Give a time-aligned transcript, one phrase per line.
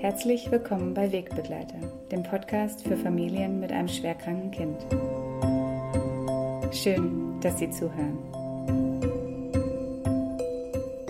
[0.00, 1.76] Herzlich willkommen bei Wegbegleiter,
[2.10, 4.86] dem Podcast für Familien mit einem schwerkranken Kind.
[6.74, 8.16] Schön, dass Sie zuhören.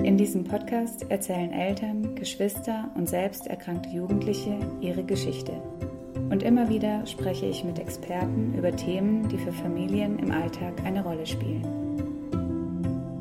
[0.03, 5.53] In diesem Podcast erzählen Eltern, Geschwister und selbst erkrankte Jugendliche ihre Geschichte.
[6.29, 11.05] Und immer wieder spreche ich mit Experten über Themen, die für Familien im Alltag eine
[11.05, 11.65] Rolle spielen.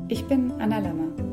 [0.08, 1.29] Ich bin Anna Lammer.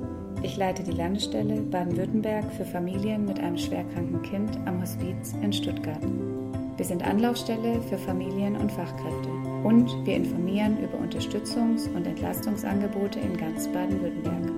[0.57, 6.01] Ich leite die Landesstelle Baden-Württemberg für Familien mit einem schwerkranken Kind am Hospiz in Stuttgart.
[6.77, 9.29] Wir sind Anlaufstelle für Familien und Fachkräfte
[9.63, 14.51] und wir informieren über Unterstützungs- und Entlastungsangebote in ganz Baden-Württemberg.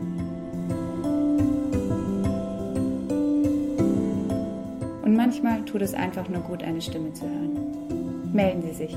[5.04, 8.32] Und manchmal tut es einfach nur gut, eine Stimme zu hören.
[8.32, 8.96] Melden Sie sich.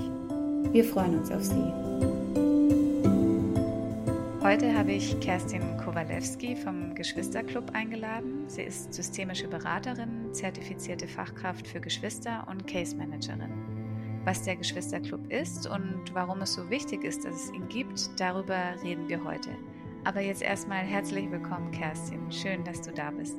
[0.71, 2.12] Wir freuen uns auf Sie.
[4.43, 8.43] Heute habe ich Kerstin Kowalewski vom Geschwisterclub eingeladen.
[8.49, 13.53] Sie ist systemische Beraterin, zertifizierte Fachkraft für Geschwister und Case Managerin.
[14.25, 18.75] Was der Geschwisterclub ist und warum es so wichtig ist, dass es ihn gibt, darüber
[18.83, 19.51] reden wir heute.
[20.03, 22.33] Aber jetzt erstmal herzlich willkommen, Kerstin.
[22.33, 23.37] Schön, dass du da bist.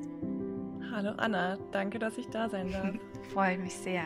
[0.90, 2.96] Hallo Anna, danke, dass ich da sein darf.
[3.34, 4.06] Freue mich sehr.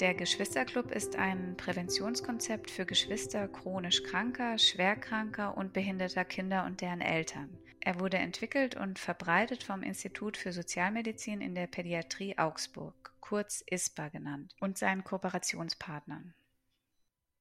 [0.00, 7.00] Der Geschwisterclub ist ein Präventionskonzept für Geschwister chronisch kranker, schwerkranker und behinderter Kinder und deren
[7.00, 7.58] Eltern.
[7.80, 14.08] Er wurde entwickelt und verbreitet vom Institut für Sozialmedizin in der Pädiatrie Augsburg, kurz ISPA
[14.08, 16.32] genannt, und seinen Kooperationspartnern.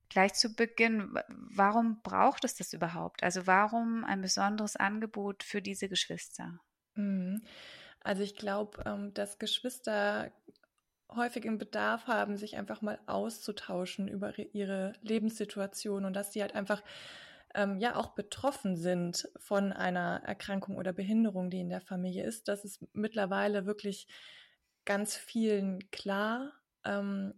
[0.10, 3.22] Gleich zu Beginn, warum braucht es das überhaupt?
[3.22, 6.60] Also warum ein besonderes Angebot für diese Geschwister?
[6.96, 7.44] Mhm.
[8.00, 10.32] Also ich glaube, ähm, dass Geschwister
[11.16, 16.84] häufigen Bedarf haben, sich einfach mal auszutauschen über ihre Lebenssituation und dass sie halt einfach
[17.56, 22.48] ähm, ja auch betroffen sind von einer Erkrankung oder Behinderung, die in der Familie ist.
[22.48, 24.08] Das ist mittlerweile wirklich
[24.86, 26.54] ganz vielen klar.
[26.84, 27.34] Ähm,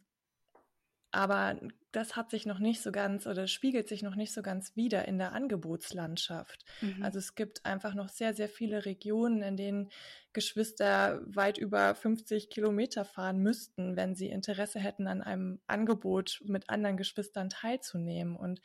[1.12, 1.59] aber
[1.92, 5.08] das hat sich noch nicht so ganz oder spiegelt sich noch nicht so ganz wieder
[5.08, 6.63] in der Angebotslandschaft.
[6.81, 7.02] Mhm.
[7.02, 9.90] Also es gibt einfach noch sehr, sehr viele Regionen, in denen
[10.31, 16.69] Geschwister weit über 50 Kilometer fahren müssten, wenn sie Interesse hätten, an einem Angebot mit
[16.69, 18.36] anderen Geschwistern teilzunehmen.
[18.36, 18.62] Und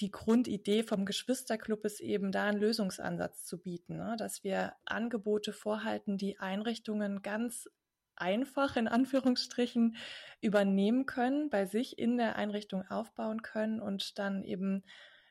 [0.00, 4.16] die Grundidee vom Geschwisterclub ist eben da einen Lösungsansatz zu bieten, ne?
[4.18, 7.68] dass wir Angebote vorhalten, die Einrichtungen ganz
[8.16, 9.96] einfach in Anführungsstrichen
[10.40, 14.84] übernehmen können, bei sich in der Einrichtung aufbauen können und dann eben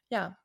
[0.09, 0.37] ja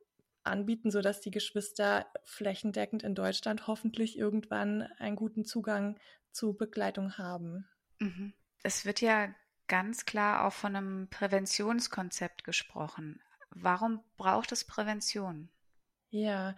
[0.45, 5.99] anbieten, so dass die Geschwister flächendeckend in Deutschland hoffentlich irgendwann einen guten Zugang
[6.33, 7.69] zu Begleitung haben.
[7.99, 8.33] Mhm.
[8.63, 9.35] Es wird ja
[9.67, 13.21] ganz klar auch von einem Präventionskonzept gesprochen.
[13.51, 15.51] Warum braucht es Prävention?
[16.11, 16.57] Ja,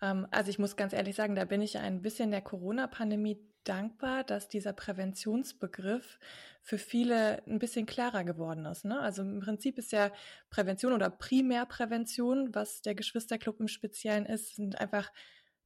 [0.00, 3.38] ähm, also ich muss ganz ehrlich sagen, da bin ich ein bisschen der Corona-Pandemie
[3.68, 6.18] dankbar, dass dieser Präventionsbegriff
[6.62, 8.84] für viele ein bisschen klarer geworden ist.
[8.84, 8.98] Ne?
[8.98, 10.10] Also im Prinzip ist ja
[10.50, 15.10] Prävention oder Primärprävention, was der Geschwisterclub im Speziellen ist, sind einfach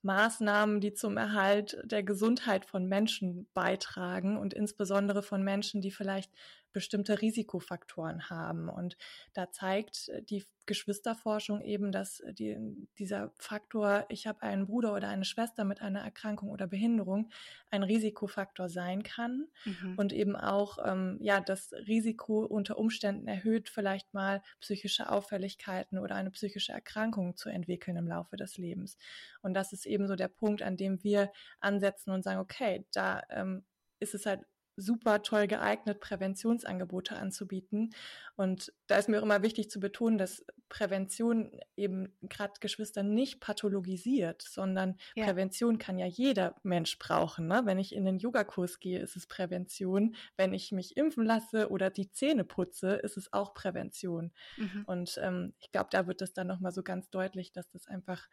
[0.02, 6.32] Maßnahmen, die zum Erhalt der Gesundheit von Menschen beitragen und insbesondere von Menschen, die vielleicht
[6.72, 8.68] bestimmte Risikofaktoren haben.
[8.68, 8.96] Und
[9.32, 12.56] da zeigt äh, die Geschwisterforschung eben, dass äh, die,
[12.98, 17.30] dieser Faktor, ich habe einen Bruder oder eine Schwester mit einer Erkrankung oder Behinderung,
[17.70, 19.94] ein Risikofaktor sein kann mhm.
[19.96, 26.14] und eben auch ähm, ja das Risiko unter Umständen erhöht, vielleicht mal psychische Auffälligkeiten oder
[26.14, 28.96] eine psychische Erkrankung zu entwickeln im Laufe des Lebens.
[29.42, 33.22] Und das ist eben so der Punkt, an dem wir ansetzen und sagen, okay, da
[33.30, 33.64] ähm,
[33.98, 34.40] ist es halt
[34.80, 37.90] super toll geeignet, Präventionsangebote anzubieten.
[38.36, 43.40] Und da ist mir auch immer wichtig zu betonen, dass Prävention eben gerade Geschwister nicht
[43.40, 45.26] pathologisiert, sondern ja.
[45.26, 47.48] Prävention kann ja jeder Mensch brauchen.
[47.48, 47.62] Ne?
[47.64, 50.14] Wenn ich in den Yogakurs gehe, ist es Prävention.
[50.36, 54.32] Wenn ich mich impfen lasse oder die Zähne putze, ist es auch Prävention.
[54.56, 54.84] Mhm.
[54.86, 58.28] Und ähm, ich glaube, da wird es dann nochmal so ganz deutlich, dass das einfach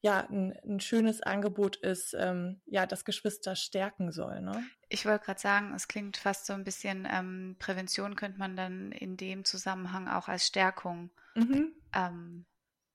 [0.00, 4.40] ja ein, ein schönes Angebot ist, ähm, ja, das Geschwister stärken soll.
[4.40, 4.62] Ne?
[4.88, 8.92] Ich wollte gerade sagen, es klingt fast so ein bisschen, ähm, Prävention könnte man dann
[8.92, 11.72] in dem Zusammenhang auch als Stärkung mhm.
[11.94, 12.46] ähm,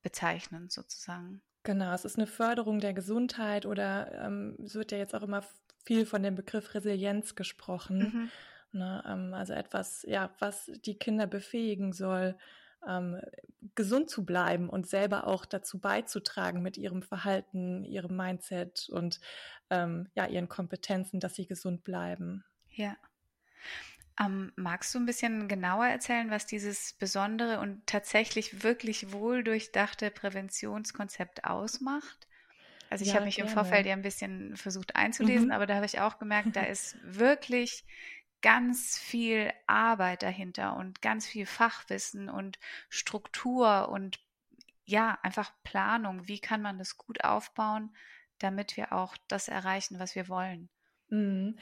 [0.02, 1.42] bezeichnen, sozusagen.
[1.64, 5.44] Genau, es ist eine Förderung der Gesundheit oder ähm, es wird ja jetzt auch immer
[5.86, 7.98] viel von dem Begriff Resilienz gesprochen.
[7.98, 8.32] Mhm.
[8.80, 12.36] Ne, ähm, also etwas, ja, was die Kinder befähigen soll,
[12.88, 13.20] ähm,
[13.76, 19.20] gesund zu bleiben und selber auch dazu beizutragen mit ihrem Verhalten, ihrem Mindset und
[19.70, 22.44] ähm, ja, ihren Kompetenzen, dass sie gesund bleiben.
[22.70, 22.96] Ja.
[24.20, 30.12] Ähm, magst du ein bisschen genauer erzählen, was dieses besondere und tatsächlich wirklich wohl durchdachte
[30.12, 32.28] Präventionskonzept ausmacht?
[32.92, 33.50] Also ich ja, habe mich gerne.
[33.50, 35.52] im Vorfeld ja ein bisschen versucht einzulesen, mhm.
[35.52, 37.86] aber da habe ich auch gemerkt, da ist wirklich
[38.44, 42.60] ganz viel Arbeit dahinter und ganz viel Fachwissen und
[42.90, 44.20] Struktur und
[44.86, 46.28] ja, einfach Planung.
[46.28, 47.96] Wie kann man das gut aufbauen,
[48.40, 50.70] damit wir auch das erreichen, was wir wollen?
[51.10, 51.58] Mhm.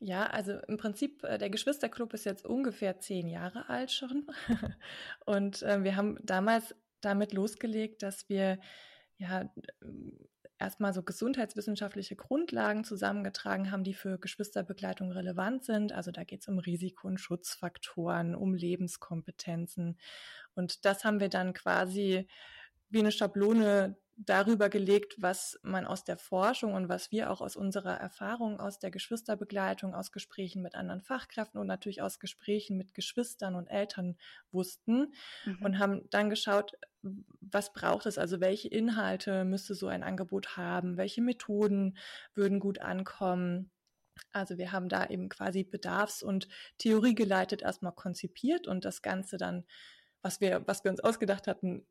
[0.00, 4.26] Ja, also im Prinzip, äh, der Geschwisterclub ist jetzt ungefähr zehn Jahre alt schon.
[5.24, 8.58] Und äh, wir haben damals damit losgelegt, dass wir
[9.18, 9.48] ja
[10.64, 15.92] erstmal so gesundheitswissenschaftliche Grundlagen zusammengetragen haben, die für Geschwisterbegleitung relevant sind.
[15.92, 19.98] Also da geht es um Risiko- und Schutzfaktoren, um Lebenskompetenzen.
[20.54, 22.26] Und das haben wir dann quasi
[22.88, 27.56] wie eine Schablone darüber gelegt, was man aus der Forschung und was wir auch aus
[27.56, 32.94] unserer Erfahrung aus der Geschwisterbegleitung, aus Gesprächen mit anderen Fachkräften und natürlich aus Gesprächen mit
[32.94, 34.16] Geschwistern und Eltern
[34.52, 35.12] wussten
[35.44, 35.62] mhm.
[35.62, 36.72] und haben dann geschaut,
[37.40, 41.96] was braucht es, also welche Inhalte müsste so ein Angebot haben, welche Methoden
[42.34, 43.70] würden gut ankommen.
[44.30, 46.46] Also wir haben da eben quasi bedarfs- und
[46.78, 49.64] theoriegeleitet erstmal konzipiert und das Ganze dann
[50.24, 51.86] was wir, was wir uns ausgedacht hatten,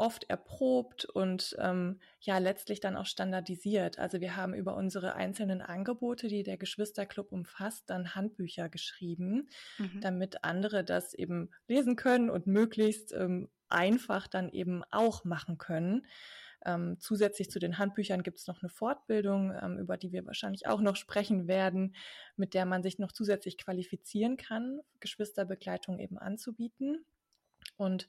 [0.00, 3.98] oft erprobt und ähm, ja letztlich dann auch standardisiert.
[3.98, 10.00] Also wir haben über unsere einzelnen Angebote, die der Geschwisterclub umfasst, dann Handbücher geschrieben, mhm.
[10.00, 16.06] damit andere das eben lesen können und möglichst ähm, einfach dann eben auch machen können.
[16.64, 20.66] Ähm, zusätzlich zu den Handbüchern gibt es noch eine Fortbildung, ähm, über die wir wahrscheinlich
[20.66, 21.94] auch noch sprechen werden,
[22.36, 27.04] mit der man sich noch zusätzlich qualifizieren kann, Geschwisterbegleitung eben anzubieten.
[27.76, 28.08] Und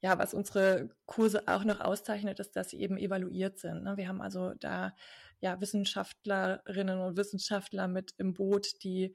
[0.00, 3.82] ja, was unsere Kurse auch noch auszeichnet, ist, dass sie eben evaluiert sind.
[3.82, 3.96] Ne?
[3.96, 4.94] Wir haben also da
[5.40, 9.14] ja Wissenschaftlerinnen und Wissenschaftler mit im Boot, die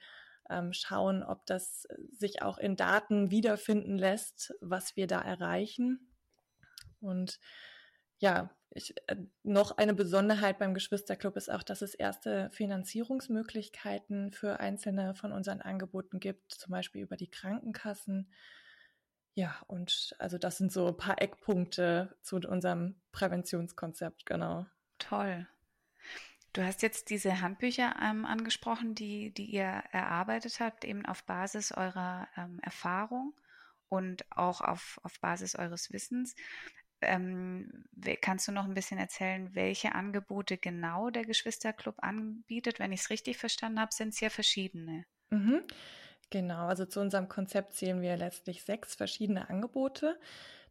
[0.50, 6.13] ähm, schauen, ob das sich auch in Daten wiederfinden lässt, was wir da erreichen.
[7.00, 7.39] Und
[8.19, 14.59] ja, ich, äh, noch eine Besonderheit beim Geschwisterclub ist auch, dass es erste Finanzierungsmöglichkeiten für
[14.59, 18.29] einzelne von unseren Angeboten gibt, zum Beispiel über die Krankenkassen.
[19.35, 24.65] Ja, und also das sind so ein paar Eckpunkte zu unserem Präventionskonzept, genau.
[25.00, 25.47] Toll.
[26.53, 31.71] Du hast jetzt diese Handbücher ähm, angesprochen, die, die ihr erarbeitet habt, eben auf Basis
[31.71, 33.33] eurer ähm, Erfahrung
[33.89, 36.36] und auch auf, auf Basis eures Wissens.
[37.01, 37.86] Ähm,
[38.21, 42.77] kannst du noch ein bisschen erzählen, welche Angebote genau der Geschwisterclub anbietet?
[42.77, 45.06] Wenn ich es richtig verstanden habe, sind es ja verschiedene.
[45.31, 45.63] Mhm.
[46.33, 50.19] Genau, also zu unserem Konzept zählen wir letztlich sechs verschiedene Angebote.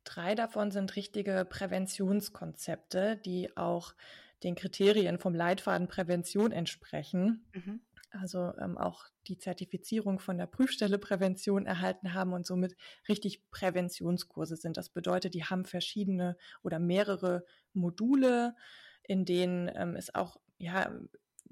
[0.03, 3.95] Drei davon sind richtige Präventionskonzepte, die auch
[4.43, 7.47] den Kriterien vom Leitfaden Prävention entsprechen.
[7.53, 7.81] Mhm.
[8.11, 12.75] Also ähm, auch die Zertifizierung von der Prüfstelle Prävention erhalten haben und somit
[13.09, 14.77] richtig Präventionskurse sind.
[14.77, 18.57] Das bedeutet, die haben verschiedene oder mehrere Module,
[19.05, 20.91] in denen ähm, es auch ja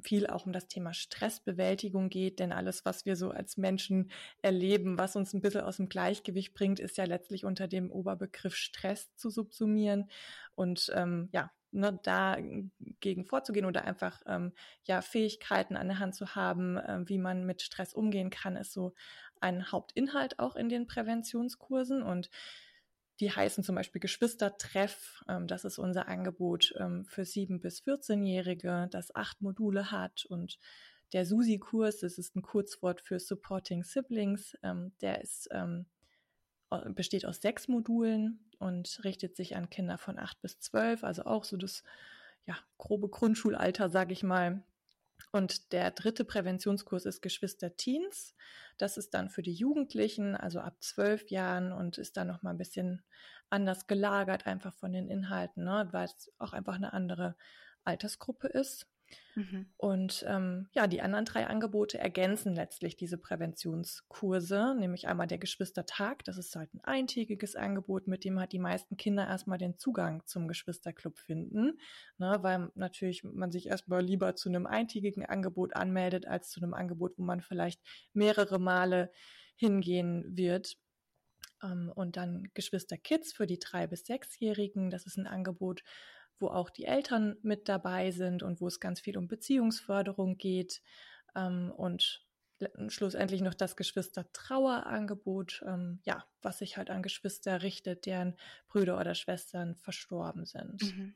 [0.02, 4.10] viel auch um das Thema Stressbewältigung geht, denn alles, was wir so als Menschen
[4.42, 8.54] erleben, was uns ein bisschen aus dem Gleichgewicht bringt, ist ja letztlich unter dem Oberbegriff
[8.54, 10.10] Stress zu subsumieren.
[10.54, 14.52] Und ähm, ja, ne, dagegen vorzugehen oder einfach ähm,
[14.84, 18.72] ja Fähigkeiten an der Hand zu haben, äh, wie man mit Stress umgehen kann, ist
[18.72, 18.94] so
[19.40, 22.30] ein Hauptinhalt auch in den Präventionskursen und
[23.20, 25.24] die heißen zum Beispiel Geschwistertreff.
[25.28, 30.24] Ähm, das ist unser Angebot ähm, für sieben bis 14-Jährige, das acht Module hat.
[30.24, 30.58] Und
[31.12, 35.48] der SUSI-Kurs, das ist ein Kurzwort für Supporting Siblings, ähm, der ist,
[36.94, 41.42] besteht aus sechs Modulen und richtet sich an Kinder von acht bis zwölf, also auch
[41.42, 41.82] so das
[42.46, 44.62] ja, grobe Grundschulalter, sage ich mal.
[45.32, 48.34] Und der dritte Präventionskurs ist Geschwister Teens.
[48.78, 52.50] Das ist dann für die Jugendlichen, also ab zwölf Jahren und ist dann noch mal
[52.50, 53.04] ein bisschen
[53.48, 57.36] anders gelagert, einfach von den Inhalten, ne, weil es auch einfach eine andere
[57.84, 58.86] Altersgruppe ist.
[59.34, 59.66] Mhm.
[59.76, 66.24] Und ähm, ja, die anderen drei Angebote ergänzen letztlich diese Präventionskurse, nämlich einmal der Geschwistertag,
[66.24, 70.26] das ist halt ein eintägiges Angebot, mit dem halt die meisten Kinder erstmal den Zugang
[70.26, 71.78] zum Geschwisterclub finden,
[72.18, 76.74] ne, weil natürlich man sich erstmal lieber zu einem eintägigen Angebot anmeldet, als zu einem
[76.74, 77.80] Angebot, wo man vielleicht
[78.12, 79.10] mehrere Male
[79.56, 80.76] hingehen wird.
[81.62, 85.82] Ähm, und dann Geschwister Kids für die drei bis sechsjährigen, das ist ein Angebot,
[86.40, 90.82] wo auch die Eltern mit dabei sind und wo es ganz viel um Beziehungsförderung geht
[91.34, 92.26] ähm, und
[92.88, 98.36] schlussendlich noch das Geschwister-Trauerangebot, ähm, ja, was sich halt an Geschwister richtet, deren
[98.68, 100.82] Brüder oder Schwestern verstorben sind.
[100.82, 101.14] Mhm.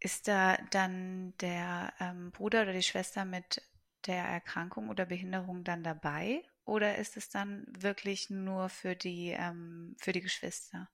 [0.00, 3.62] Ist da dann der ähm, Bruder oder die Schwester mit
[4.06, 6.42] der Erkrankung oder Behinderung dann dabei?
[6.64, 10.88] Oder ist es dann wirklich nur für die, ähm, für die Geschwister?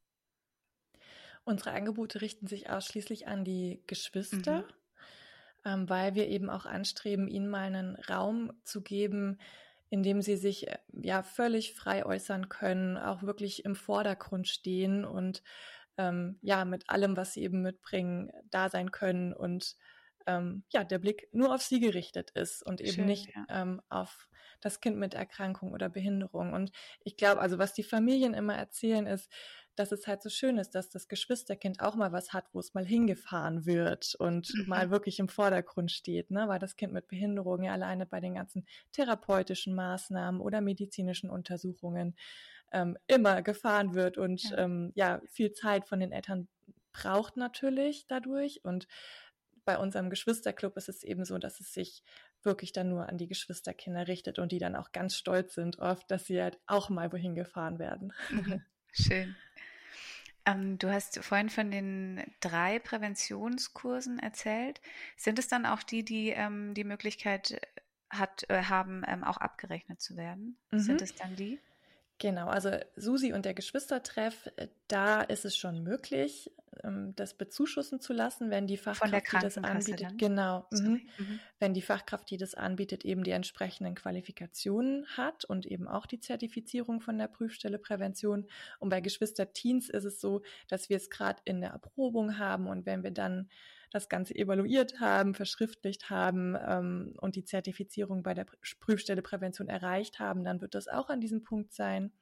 [1.44, 4.58] Unsere Angebote richten sich ausschließlich an die Geschwister.
[4.58, 4.64] Mhm.
[5.64, 9.38] ähm, weil wir eben auch anstreben, ihnen mal einen Raum zu geben,
[9.90, 15.04] in dem sie sich äh, ja völlig frei äußern können, auch wirklich im Vordergrund stehen
[15.04, 15.42] und
[15.98, 19.76] ähm, ja mit allem, was sie eben mitbringen, da sein können und
[20.26, 23.44] ähm, ja der Blick nur auf sie gerichtet ist und eben Schön, nicht ja.
[23.48, 24.28] ähm, auf
[24.60, 26.52] das Kind mit Erkrankung oder Behinderung.
[26.52, 26.70] Und
[27.02, 29.30] ich glaube, also was die Familien immer erzählen, ist,
[29.80, 32.74] dass es halt so schön ist, dass das Geschwisterkind auch mal was hat, wo es
[32.74, 34.68] mal hingefahren wird und mhm.
[34.68, 36.48] mal wirklich im Vordergrund steht, ne?
[36.48, 42.14] weil das Kind mit Behinderung ja alleine bei den ganzen therapeutischen Maßnahmen oder medizinischen Untersuchungen
[42.72, 44.58] ähm, immer gefahren wird und ja.
[44.58, 46.48] Ähm, ja, viel Zeit von den Eltern
[46.92, 48.86] braucht natürlich dadurch und
[49.64, 52.02] bei unserem Geschwisterclub ist es eben so, dass es sich
[52.42, 56.10] wirklich dann nur an die Geschwisterkinder richtet und die dann auch ganz stolz sind oft,
[56.10, 58.12] dass sie halt auch mal wohin gefahren werden.
[58.30, 58.62] Mhm.
[58.92, 59.36] Schön.
[60.46, 64.80] Ähm, du hast vorhin von den drei Präventionskursen erzählt.
[65.16, 67.60] Sind es dann auch die, die ähm, die Möglichkeit
[68.10, 70.56] hat, äh, haben, ähm, auch abgerechnet zu werden?
[70.70, 70.78] Mhm.
[70.78, 71.58] Sind es dann die?
[72.18, 76.50] Genau, also Susi und der Geschwistertreff, äh, da ist es schon möglich,
[76.84, 80.16] ähm, das bezuschussen zu lassen, wenn die Fachkraft, die das anbietet, dann?
[80.16, 81.00] genau, mhm.
[81.18, 81.40] Mhm.
[81.58, 86.20] wenn die Fachkraft, die das anbietet, eben die entsprechenden Qualifikationen hat und eben auch die
[86.20, 88.46] Zertifizierung von der Prüfstelle Prävention.
[88.78, 92.86] Und bei Geschwister-Teens ist es so, dass wir es gerade in der Erprobung haben und
[92.86, 93.48] wenn wir dann
[93.90, 98.46] das Ganze evaluiert haben, verschriftlicht haben ähm, und die Zertifizierung bei der
[98.78, 102.12] Prüfstelle Prävention erreicht haben, dann wird das auch an diesem Punkt sein.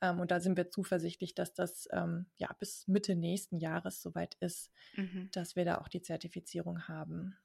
[0.00, 4.36] Ähm, und da sind wir zuversichtlich, dass das ähm, ja bis Mitte nächsten Jahres soweit
[4.36, 5.28] ist, mhm.
[5.32, 7.36] dass wir da auch die Zertifizierung haben.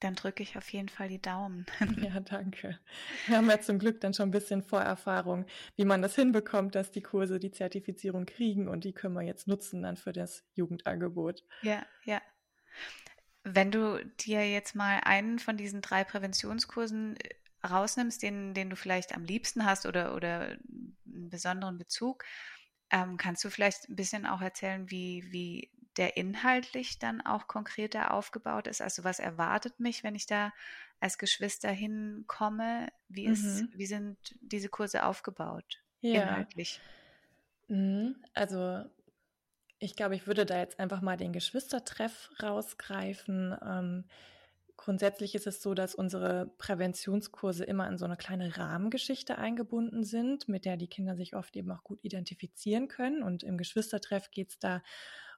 [0.00, 1.66] Dann drücke ich auf jeden Fall die Daumen.
[1.96, 2.78] Ja, danke.
[3.26, 5.46] Wir haben ja zum Glück dann schon ein bisschen Vorerfahrung,
[5.76, 9.48] wie man das hinbekommt, dass die Kurse die Zertifizierung kriegen und die können wir jetzt
[9.48, 11.44] nutzen dann für das Jugendangebot.
[11.62, 12.22] Ja, ja.
[13.42, 18.76] Wenn du dir jetzt mal einen von diesen drei Präventionskursen äh, rausnimmst, den, den du
[18.76, 20.56] vielleicht am liebsten hast oder, oder
[21.18, 22.24] einen besonderen Bezug,
[22.90, 28.14] ähm, kannst du vielleicht ein bisschen auch erzählen, wie, wie der inhaltlich dann auch konkreter
[28.14, 28.80] aufgebaut ist?
[28.80, 30.52] Also was erwartet mich, wenn ich da
[31.00, 32.88] als Geschwister hinkomme?
[33.08, 33.72] Wie, ist, mhm.
[33.74, 36.22] wie sind diese Kurse aufgebaut ja.
[36.22, 36.80] inhaltlich?
[37.66, 38.16] Mhm.
[38.32, 38.84] Also
[39.78, 43.56] ich glaube, ich würde da jetzt einfach mal den Geschwistertreff rausgreifen.
[43.62, 44.04] Ähm,
[44.78, 50.48] grundsätzlich ist es so, dass unsere Präventionskurse immer in so eine kleine Rahmengeschichte eingebunden sind,
[50.48, 53.22] mit der die Kinder sich oft eben auch gut identifizieren können.
[53.22, 54.82] Und im Geschwistertreff geht es da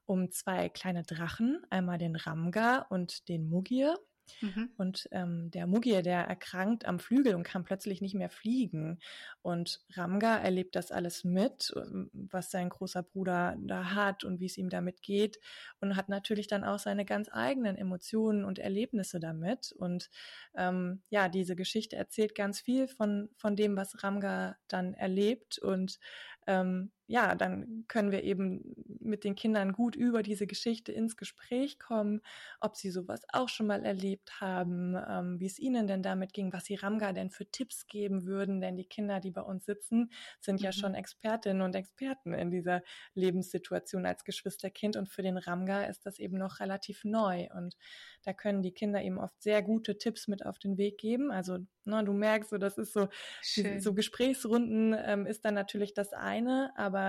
[0.07, 3.99] um zwei kleine Drachen, einmal den Ramga und den Mugir.
[4.41, 4.71] Mhm.
[4.77, 8.99] Und ähm, der Mugir, der erkrankt am Flügel und kann plötzlich nicht mehr fliegen.
[9.43, 14.47] Und Ramga erlebt das alles mit, ähm, was sein großer Bruder da hat und wie
[14.47, 15.39] es ihm damit geht.
[15.81, 19.73] Und hat natürlich dann auch seine ganz eigenen Emotionen und Erlebnisse damit.
[19.73, 20.11] Und
[20.57, 25.59] ähm, ja, diese Geschichte erzählt ganz viel von, von dem, was Ramga dann erlebt.
[25.59, 25.99] Und
[26.47, 28.63] ähm, ja, dann können wir eben
[29.01, 32.21] mit den Kindern gut über diese Geschichte ins Gespräch kommen,
[32.61, 36.53] ob sie sowas auch schon mal erlebt haben, ähm, wie es ihnen denn damit ging,
[36.53, 40.13] was sie Ramga denn für Tipps geben würden, denn die Kinder, die bei uns sitzen,
[40.39, 40.67] sind mhm.
[40.67, 42.81] ja schon Expertinnen und Experten in dieser
[43.15, 47.77] Lebenssituation als Geschwisterkind und für den Ramga ist das eben noch relativ neu und
[48.23, 51.33] da können die Kinder eben oft sehr gute Tipps mit auf den Weg geben.
[51.33, 53.09] Also ne, du merkst so, das ist so,
[53.57, 57.00] die, so Gesprächsrunden ähm, ist dann natürlich das eine, aber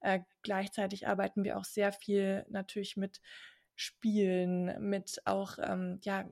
[0.00, 3.20] äh, gleichzeitig arbeiten wir auch sehr viel natürlich mit
[3.74, 6.24] Spielen, mit auch ähm, ja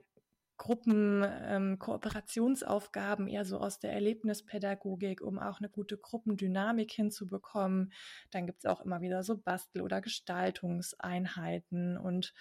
[0.62, 7.92] Gruppen, ähm, Kooperationsaufgaben eher so aus der Erlebnispädagogik, um auch eine gute Gruppendynamik hinzubekommen.
[8.31, 12.33] Dann gibt es auch immer wieder so Bastel- oder Gestaltungseinheiten und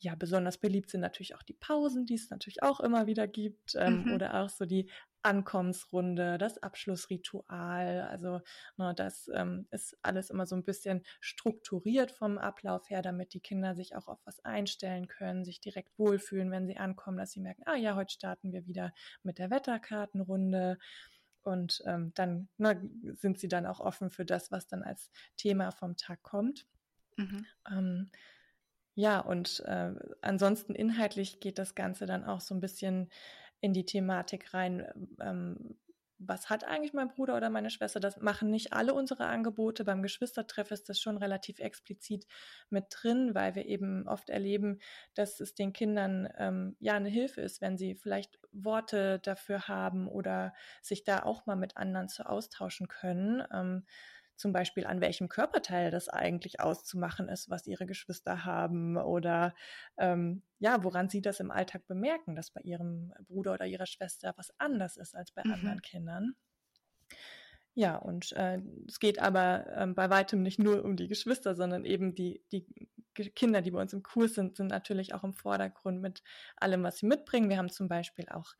[0.00, 3.76] ja, besonders beliebt sind natürlich auch die Pausen, die es natürlich auch immer wieder gibt,
[3.76, 4.14] ähm, mhm.
[4.14, 4.90] oder auch so die
[5.22, 8.02] Ankommensrunde, das Abschlussritual.
[8.02, 8.40] Also
[8.76, 13.40] ne, das ähm, ist alles immer so ein bisschen strukturiert vom Ablauf her, damit die
[13.40, 17.40] Kinder sich auch auf was einstellen können, sich direkt wohlfühlen, wenn sie ankommen, dass sie
[17.40, 20.78] merken, ah ja, heute starten wir wieder mit der Wetterkartenrunde.
[21.44, 25.72] Und ähm, dann ne, sind sie dann auch offen für das, was dann als Thema
[25.72, 26.66] vom Tag kommt.
[27.16, 27.46] Mhm.
[27.68, 28.10] Ähm,
[28.94, 33.10] ja, und äh, ansonsten inhaltlich geht das Ganze dann auch so ein bisschen
[33.62, 34.86] in die Thematik rein,
[35.20, 35.76] ähm,
[36.26, 38.00] was hat eigentlich mein Bruder oder meine Schwester?
[38.00, 39.84] Das machen nicht alle unsere Angebote.
[39.84, 42.26] Beim Geschwistertreff ist das schon relativ explizit
[42.70, 44.78] mit drin, weil wir eben oft erleben,
[45.14, 50.08] dass es den Kindern ähm, ja eine Hilfe ist, wenn sie vielleicht Worte dafür haben
[50.08, 53.42] oder sich da auch mal mit anderen zu austauschen können.
[53.52, 53.84] Ähm,
[54.42, 59.54] zum Beispiel an welchem Körperteil das eigentlich auszumachen ist, was ihre Geschwister haben oder
[59.96, 64.34] ähm, ja, woran sie das im Alltag bemerken, dass bei ihrem Bruder oder ihrer Schwester
[64.36, 65.52] was anders ist als bei mhm.
[65.52, 66.34] anderen Kindern.
[67.74, 71.84] Ja, und äh, es geht aber ähm, bei weitem nicht nur um die Geschwister, sondern
[71.84, 72.66] eben die, die
[73.14, 76.22] Kinder, die bei uns im Kurs sind, sind natürlich auch im Vordergrund mit
[76.56, 77.48] allem, was sie mitbringen.
[77.48, 78.54] Wir haben zum Beispiel auch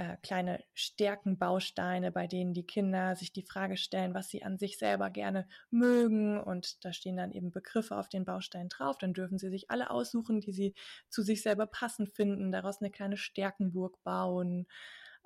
[0.00, 4.78] äh, kleine Stärkenbausteine, bei denen die Kinder sich die Frage stellen, was sie an sich
[4.78, 6.40] selber gerne mögen.
[6.40, 8.96] Und da stehen dann eben Begriffe auf den Bausteinen drauf.
[8.96, 10.74] Dann dürfen sie sich alle aussuchen, die sie
[11.10, 14.66] zu sich selber passend finden, daraus eine kleine Stärkenburg bauen.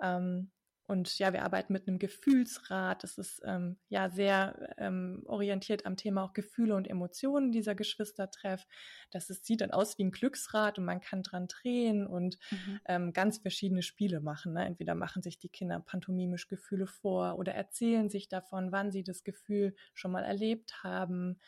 [0.03, 0.51] Ähm,
[0.87, 3.03] und ja, wir arbeiten mit einem Gefühlsrat.
[3.03, 8.67] Das ist ähm, ja sehr ähm, orientiert am Thema auch Gefühle und Emotionen dieser Geschwistertreff.
[9.11, 12.81] Das ist, sieht dann aus wie ein Glücksrad und man kann dran drehen und mhm.
[12.87, 14.53] ähm, ganz verschiedene Spiele machen.
[14.53, 14.67] Ne?
[14.67, 19.25] Entweder machen sich die Kinder pantomimisch Gefühle vor oder erzählen sich davon, wann sie das
[19.25, 21.41] Gefühl schon mal erlebt haben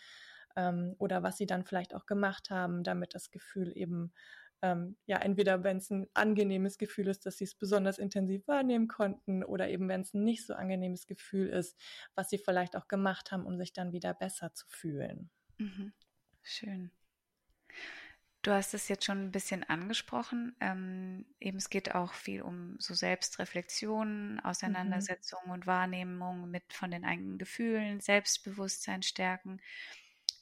[0.57, 4.13] ähm, oder was sie dann vielleicht auch gemacht haben, damit das Gefühl eben
[4.63, 8.89] ähm, ja, entweder wenn es ein angenehmes Gefühl ist, dass sie es besonders intensiv wahrnehmen
[8.89, 11.79] konnten oder eben wenn es ein nicht so angenehmes Gefühl ist,
[12.15, 15.31] was sie vielleicht auch gemacht haben, um sich dann wieder besser zu fühlen.
[15.59, 15.93] Mhm.
[16.43, 16.91] Schön.
[18.47, 20.55] Du hast es jetzt schon ein bisschen angesprochen.
[20.61, 24.41] Ähm, eben es geht auch viel um so Selbstreflexion, mhm.
[24.41, 25.51] Auseinandersetzung mhm.
[25.51, 29.61] und Wahrnehmung mit von den eigenen Gefühlen, Selbstbewusstsein stärken.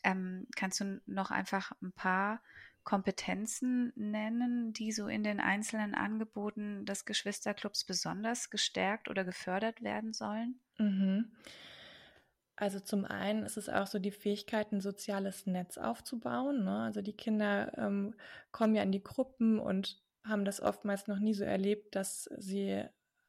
[0.03, 2.43] Ähm, kannst du noch einfach ein paar
[2.85, 10.13] Kompetenzen nennen, die so in den einzelnen Angeboten des Geschwisterclubs besonders gestärkt oder gefördert werden
[10.13, 10.61] sollen?
[10.79, 11.33] Mhm.
[12.57, 16.65] Also zum einen ist es auch so die Fähigkeit, ein soziales Netz aufzubauen.
[16.65, 16.83] Ne?
[16.83, 18.15] Also die Kinder ähm,
[18.53, 22.85] kommen ja in die Gruppen und haben das oftmals noch nie so erlebt, dass sie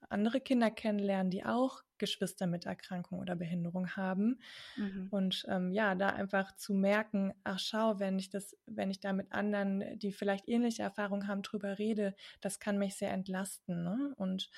[0.09, 4.39] andere Kinder kennenlernen, die auch Geschwister mit Erkrankung oder Behinderung haben.
[4.75, 5.07] Mhm.
[5.11, 9.13] Und ähm, ja, da einfach zu merken, ach schau, wenn ich das, wenn ich da
[9.13, 13.83] mit anderen, die vielleicht ähnliche Erfahrungen haben, drüber rede, das kann mich sehr entlasten.
[13.83, 14.13] Ne?
[14.17, 14.49] Und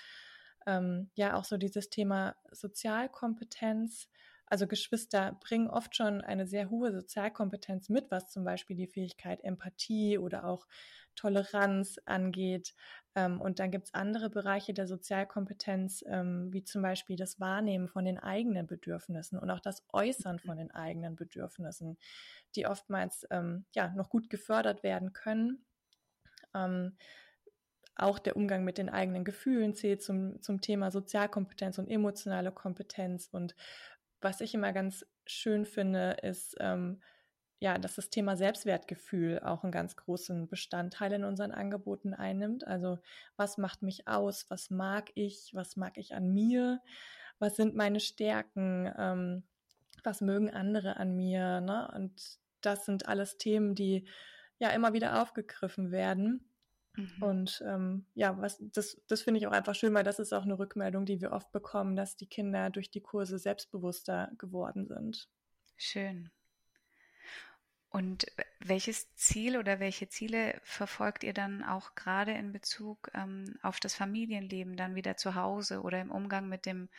[0.66, 4.10] ähm, ja, auch so dieses Thema Sozialkompetenz.
[4.50, 9.44] Also Geschwister bringen oft schon eine sehr hohe Sozialkompetenz mit, was zum Beispiel die Fähigkeit
[9.44, 10.68] Empathie oder auch
[11.16, 12.74] Toleranz angeht.
[13.16, 17.90] Ähm, und dann gibt es andere Bereiche der Sozialkompetenz, ähm, wie zum Beispiel das Wahrnehmen
[17.90, 21.98] von den eigenen Bedürfnissen und auch das Äußern von den eigenen Bedürfnissen,
[22.56, 25.66] die oftmals ähm, ja noch gut gefördert werden können.
[27.96, 33.28] auch der Umgang mit den eigenen Gefühlen zählt zum, zum Thema Sozialkompetenz und emotionale Kompetenz.
[33.32, 33.56] Und
[34.22, 37.02] was ich immer ganz schön finde, ist, ähm,
[37.60, 42.68] ja, dass das Thema Selbstwertgefühl auch einen ganz großen Bestandteil in unseren Angeboten einnimmt.
[42.68, 43.00] Also
[43.36, 44.46] was macht mich aus?
[44.50, 45.52] Was mag ich?
[45.54, 46.82] Was mag ich an mir?
[47.40, 48.92] Was sind meine Stärken?
[48.96, 49.44] Ähm,
[50.04, 51.62] was mögen andere an mir?
[51.62, 51.92] Ne?
[51.96, 54.08] Und das sind alles Themen, die
[54.60, 56.48] ja immer wieder aufgegriffen werden.
[56.98, 57.24] Mhm.
[57.24, 60.44] Und ähm, ja, was das, das finde ich auch einfach schön, weil das ist auch
[60.44, 65.30] eine Rückmeldung, die wir oft bekommen, dass die Kinder durch die Kurse selbstbewusster geworden sind.
[65.78, 66.32] Schön.
[67.90, 68.26] Und
[68.60, 73.96] welches Ziel oder welche Ziele verfolgt ihr dann auch gerade in Bezug ähm, auf das
[73.96, 76.90] Familienleben dann wieder zu Hause oder im Umgang mit dem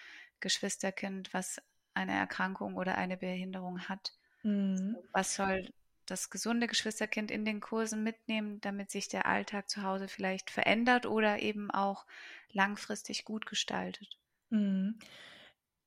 [0.40, 1.60] Geschwisterkind, was
[1.92, 4.12] eine Erkrankung oder eine Behinderung hat?
[4.44, 4.96] Mhm.
[5.12, 5.68] Was soll
[6.10, 11.06] das gesunde Geschwisterkind in den Kursen mitnehmen, damit sich der Alltag zu Hause vielleicht verändert
[11.06, 12.06] oder eben auch
[12.52, 14.18] langfristig gut gestaltet?
[14.50, 14.98] Mhm.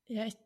[0.06, 0.36] Ja, ich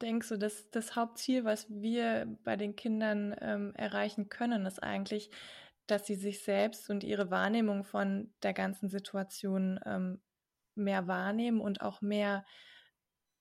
[0.00, 5.30] denke so, dass das Hauptziel, was wir bei den Kindern ähm, erreichen können, ist eigentlich,
[5.86, 10.20] dass sie sich selbst und ihre Wahrnehmung von der ganzen Situation ähm,
[10.74, 12.44] mehr wahrnehmen und auch mehr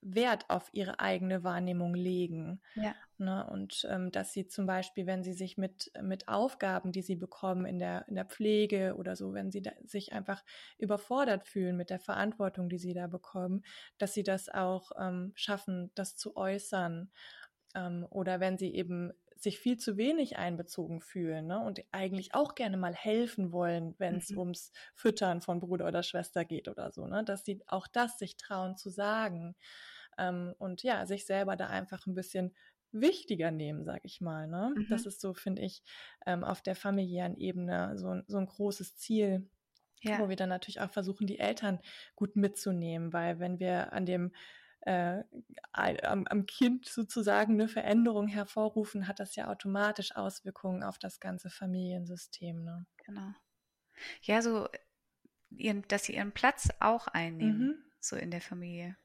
[0.06, 2.62] Wert auf ihre eigene Wahrnehmung legen.
[2.76, 2.94] Ja.
[3.18, 3.48] Ne?
[3.50, 7.66] Und ähm, dass sie zum Beispiel, wenn sie sich mit, mit Aufgaben, die sie bekommen
[7.66, 10.44] in der, in der Pflege oder so, wenn sie sich einfach
[10.78, 13.64] überfordert fühlen mit der Verantwortung, die sie da bekommen,
[13.98, 17.10] dass sie das auch ähm, schaffen, das zu äußern.
[17.74, 21.60] Ähm, oder wenn sie eben sich viel zu wenig einbezogen fühlen ne?
[21.60, 24.40] und eigentlich auch gerne mal helfen wollen, wenn es mhm.
[24.40, 27.24] ums Füttern von Bruder oder Schwester geht oder so, ne?
[27.24, 29.56] dass sie auch das sich trauen zu sagen
[30.18, 32.56] ähm, und ja, sich selber da einfach ein bisschen
[32.92, 34.48] wichtiger nehmen, sag ich mal.
[34.48, 34.74] Ne?
[34.76, 34.88] Mhm.
[34.90, 35.84] Das ist so, finde ich,
[36.26, 39.50] ähm, auf der familiären Ebene so, so ein großes Ziel,
[40.02, 40.20] ja.
[40.20, 41.80] wo wir dann natürlich auch versuchen, die Eltern
[42.16, 44.32] gut mitzunehmen, weil wenn wir an dem
[44.82, 45.24] äh,
[45.74, 51.50] am, am, Kind sozusagen eine Veränderung hervorrufen, hat das ja automatisch Auswirkungen auf das ganze
[51.50, 52.64] Familiensystem.
[52.64, 52.86] Ne?
[53.04, 53.34] Genau.
[54.22, 54.70] Ja, so,
[55.50, 57.84] ihren, dass sie ihren Platz auch einnehmen, mhm.
[58.00, 58.96] so in der Familie.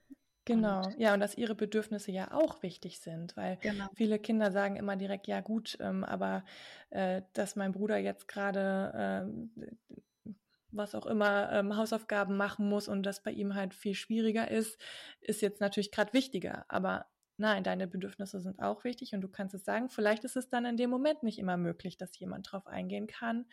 [0.46, 3.88] Genau, und ja, und dass ihre Bedürfnisse ja auch wichtig sind, weil genau.
[3.94, 6.44] viele Kinder sagen immer direkt, ja gut, ähm, aber
[6.90, 10.33] äh, dass mein Bruder jetzt gerade äh,
[10.72, 14.81] was auch immer ähm, Hausaufgaben machen muss und das bei ihm halt viel schwieriger ist,
[15.20, 16.64] ist jetzt natürlich gerade wichtiger.
[16.68, 19.88] Aber nein, deine Bedürfnisse sind auch wichtig und du kannst es sagen.
[19.88, 23.46] Vielleicht ist es dann in dem Moment nicht immer möglich, dass jemand drauf eingehen kann,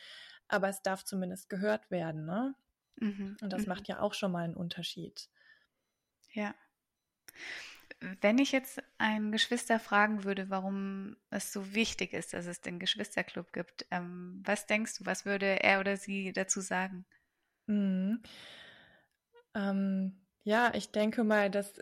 [0.47, 2.55] aber es darf zumindest gehört werden, ne?
[2.97, 3.37] Mhm.
[3.41, 3.69] Und das mhm.
[3.69, 5.29] macht ja auch schon mal einen Unterschied.
[6.33, 6.53] Ja.
[8.21, 12.79] Wenn ich jetzt einen Geschwister fragen würde, warum es so wichtig ist, dass es den
[12.79, 17.05] Geschwisterclub gibt, ähm, was denkst du, was würde er oder sie dazu sagen?
[17.65, 18.21] Mhm.
[19.55, 21.79] Ähm, ja, ich denke mal, das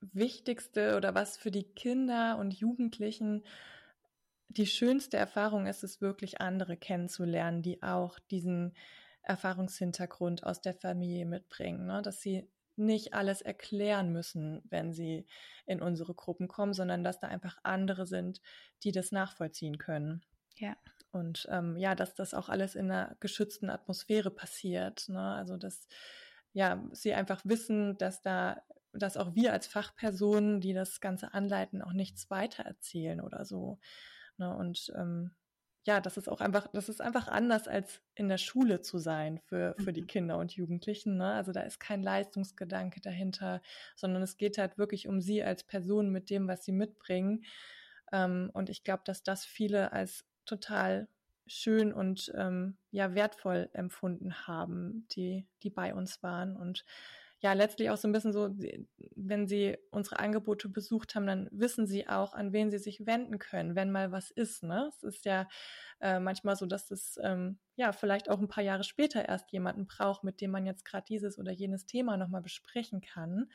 [0.00, 3.44] Wichtigste oder was für die Kinder und Jugendlichen
[4.56, 8.74] die schönste Erfahrung ist es wirklich, andere kennenzulernen, die auch diesen
[9.22, 12.02] Erfahrungshintergrund aus der Familie mitbringen, ne?
[12.02, 15.26] dass sie nicht alles erklären müssen, wenn sie
[15.66, 18.40] in unsere Gruppen kommen, sondern dass da einfach andere sind,
[18.82, 20.22] die das nachvollziehen können.
[20.56, 20.76] Ja.
[21.10, 25.08] Und ähm, ja, dass das auch alles in einer geschützten Atmosphäre passiert.
[25.08, 25.34] Ne?
[25.34, 25.86] Also dass
[26.52, 31.82] ja sie einfach wissen, dass da, dass auch wir als Fachpersonen, die das Ganze anleiten,
[31.82, 33.78] auch nichts weitererzählen oder so.
[34.38, 34.54] Ne?
[34.56, 35.30] Und ähm,
[35.84, 39.38] ja, das ist auch einfach, das ist einfach anders als in der Schule zu sein
[39.46, 40.06] für, für die mhm.
[40.06, 41.18] Kinder und Jugendlichen.
[41.18, 41.32] Ne?
[41.32, 43.60] Also da ist kein Leistungsgedanke dahinter,
[43.94, 47.44] sondern es geht halt wirklich um sie als Person mit dem, was sie mitbringen.
[48.12, 51.06] Ähm, und ich glaube, dass das viele als total
[51.46, 56.56] schön und ähm, ja wertvoll empfunden haben, die, die bei uns waren.
[56.56, 56.86] Und
[57.44, 58.48] ja letztlich auch so ein bisschen so,
[59.16, 63.38] wenn sie unsere Angebote besucht haben, dann wissen sie auch, an wen sie sich wenden
[63.38, 64.62] können, wenn mal was ist.
[64.62, 64.88] Ne?
[64.88, 65.46] Es ist ja
[66.00, 69.86] äh, manchmal so, dass es ähm, ja vielleicht auch ein paar Jahre später erst jemanden
[69.86, 73.50] braucht, mit dem man jetzt gerade dieses oder jenes Thema nochmal besprechen kann.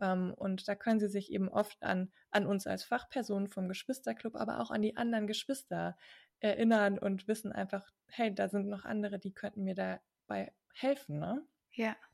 [0.00, 4.36] Ähm, und da können sie sich eben oft an, an uns als Fachpersonen vom Geschwisterclub,
[4.36, 5.96] aber auch an die anderen Geschwister
[6.38, 11.44] erinnern und wissen einfach, hey, da sind noch andere, die könnten mir dabei helfen, ne?
[11.72, 11.96] Ja,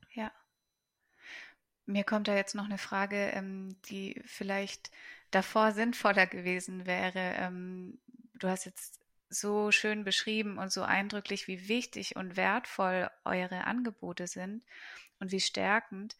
[1.91, 4.91] Mir kommt da jetzt noch eine Frage, ähm, die vielleicht
[5.29, 7.35] davor sinnvoller gewesen wäre.
[7.37, 7.99] Ähm,
[8.35, 8.99] du hast jetzt
[9.29, 14.63] so schön beschrieben und so eindrücklich, wie wichtig und wertvoll eure Angebote sind
[15.19, 16.17] und wie stärkend.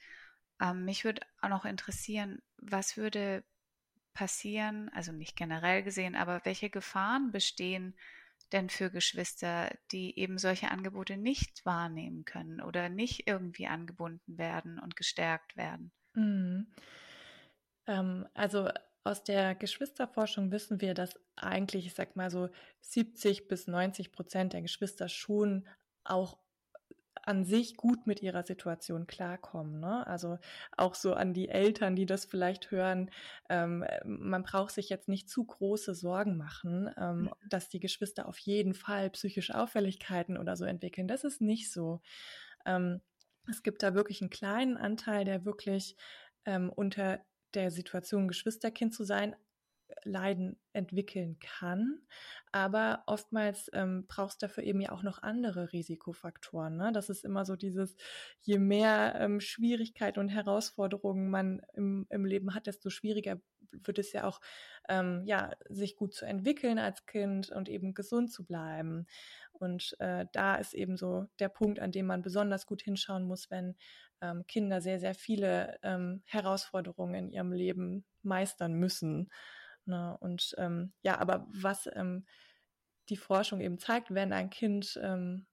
[0.61, 3.43] Ähm, mich würde auch noch interessieren, was würde
[4.13, 7.95] passieren, also nicht generell gesehen, aber welche Gefahren bestehen
[8.53, 14.79] denn für Geschwister, die eben solche Angebote nicht wahrnehmen können oder nicht irgendwie angebunden werden
[14.79, 15.91] und gestärkt werden?
[16.13, 16.67] Mhm.
[17.87, 18.69] Ähm, also
[19.03, 22.49] aus der Geschwisterforschung wissen wir, dass eigentlich, ich sag mal so,
[22.81, 25.67] 70 bis 90 Prozent der Geschwister schon
[26.03, 26.37] auch
[27.23, 29.79] an sich gut mit ihrer Situation klarkommen.
[29.79, 30.05] Ne?
[30.07, 30.37] Also
[30.77, 33.11] auch so an die Eltern, die das vielleicht hören,
[33.49, 37.31] ähm, man braucht sich jetzt nicht zu große Sorgen machen, ähm, mhm.
[37.49, 41.07] dass die Geschwister auf jeden Fall psychische Auffälligkeiten oder so entwickeln.
[41.07, 42.01] Das ist nicht so.
[42.65, 43.01] Ähm,
[43.49, 45.95] es gibt da wirklich einen kleinen Anteil, der wirklich
[46.45, 47.19] ähm, unter
[47.53, 49.35] der Situation Geschwisterkind zu sein
[50.03, 51.99] Leiden entwickeln kann.
[52.51, 56.77] Aber oftmals ähm, brauchst dafür eben ja auch noch andere Risikofaktoren.
[56.77, 56.91] Ne?
[56.93, 57.95] Das ist immer so dieses,
[58.41, 63.39] je mehr ähm, Schwierigkeiten und Herausforderungen man im, im Leben hat, desto schwieriger
[63.71, 64.41] wird es ja auch,
[64.89, 69.07] ähm, ja, sich gut zu entwickeln als Kind und eben gesund zu bleiben.
[69.53, 73.49] Und äh, da ist eben so der Punkt, an dem man besonders gut hinschauen muss,
[73.49, 73.75] wenn
[74.21, 79.29] ähm, Kinder sehr, sehr viele ähm, Herausforderungen in ihrem Leben meistern müssen.
[79.85, 80.17] Ne?
[80.19, 82.25] Und ähm, ja, aber was ähm,
[83.09, 85.45] die Forschung eben zeigt, wenn ein Kind ähm,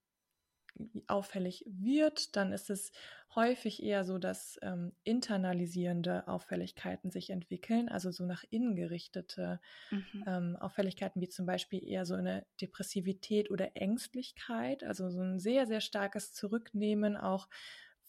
[1.07, 2.93] auffällig wird, dann ist es
[3.35, 9.61] häufig eher so, dass ähm, internalisierende Auffälligkeiten sich entwickeln, also so nach innen gerichtete
[9.91, 10.25] mhm.
[10.27, 15.67] ähm, Auffälligkeiten wie zum Beispiel eher so eine Depressivität oder Ängstlichkeit, also so ein sehr,
[15.67, 17.49] sehr starkes Zurücknehmen auch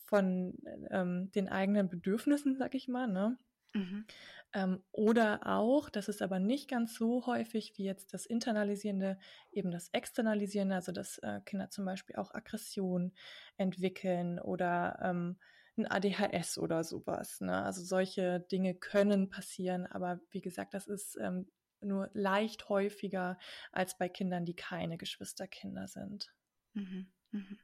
[0.05, 0.57] von
[0.89, 3.37] ähm, den eigenen Bedürfnissen, sag ich mal, ne?
[3.73, 4.05] Mhm.
[4.53, 9.19] Ähm, oder auch, das ist aber nicht ganz so häufig wie jetzt das Internalisierende,
[9.51, 13.13] eben das Externalisierende, also dass äh, Kinder zum Beispiel auch Aggression
[13.57, 15.37] entwickeln oder ähm,
[15.77, 17.41] ein ADHS oder sowas.
[17.41, 17.63] Ne?
[17.63, 21.47] Also solche Dinge können passieren, aber wie gesagt, das ist ähm,
[21.81, 23.37] nur leicht häufiger
[23.71, 26.33] als bei Kindern, die keine Geschwisterkinder sind.
[26.73, 27.11] Mhm.
[27.31, 27.59] Mhm.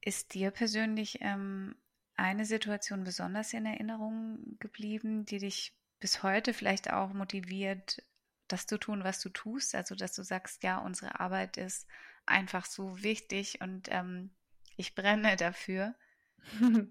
[0.00, 1.76] Ist dir persönlich ähm,
[2.16, 8.02] eine Situation besonders in Erinnerung geblieben, die dich bis heute vielleicht auch motiviert,
[8.48, 9.74] das zu tun, was du tust?
[9.74, 11.86] Also, dass du sagst, ja, unsere Arbeit ist
[12.26, 14.30] einfach so wichtig und ähm,
[14.76, 15.94] ich brenne dafür.